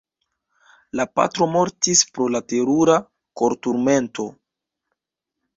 La 0.99 1.05
patro 1.19 1.47
mortis 1.57 2.01
pro 2.15 2.27
la 2.37 2.43
terura 2.53 2.97
korturmento. 3.43 4.27